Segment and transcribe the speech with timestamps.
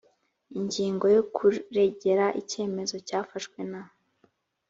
[0.57, 3.81] ingingo ya kuregera icyemezo cyafashwe na